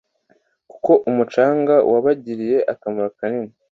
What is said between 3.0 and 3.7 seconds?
kanini